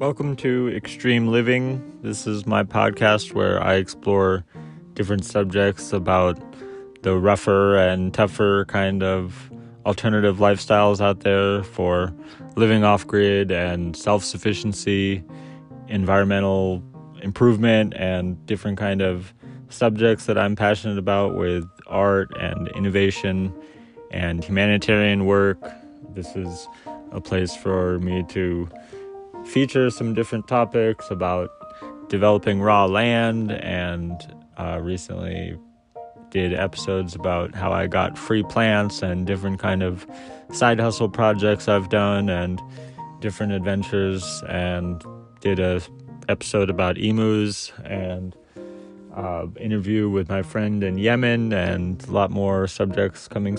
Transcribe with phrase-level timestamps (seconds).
[0.00, 1.98] Welcome to Extreme Living.
[2.00, 4.46] This is my podcast where I explore
[4.94, 6.42] different subjects about
[7.02, 9.50] the rougher and tougher kind of
[9.84, 12.14] alternative lifestyles out there for
[12.56, 15.22] living off grid and self sufficiency,
[15.88, 16.82] environmental
[17.20, 19.34] improvement, and different kind of
[19.68, 23.52] subjects that I'm passionate about with art and innovation
[24.10, 25.60] and humanitarian work.
[26.14, 26.66] This is
[27.12, 28.66] a place for me to
[29.46, 31.50] feature some different topics about
[32.08, 35.56] developing raw land and uh, recently
[36.30, 40.06] did episodes about how I got free plants and different kind of
[40.52, 42.60] side hustle projects I've done and
[43.20, 45.02] different adventures and
[45.40, 45.80] did a
[46.28, 48.36] episode about emus and
[49.14, 53.58] uh, interview with my friend in Yemen and a lot more subjects coming.